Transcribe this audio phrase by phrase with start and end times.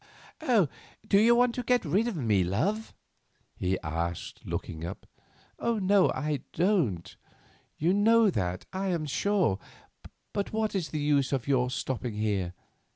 [0.39, 0.67] "Do
[1.19, 2.95] you want to get rid of me, love?"
[3.55, 5.05] he asked, looking up.
[5.61, 7.15] "No, I don't.
[7.77, 9.59] You know that, I am sure.
[10.33, 12.55] But what is the use of your stopping here?